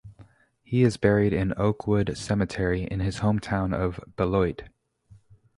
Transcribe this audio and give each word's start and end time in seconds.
He 0.63 0.81
is 0.81 0.97
buried 0.97 1.31
in 1.31 1.53
Oakwood 1.57 2.17
Cemetery 2.17 2.85
in 2.85 3.01
his 3.01 3.19
hometown 3.19 3.71
of 3.71 3.99
Beloit. 4.15 4.63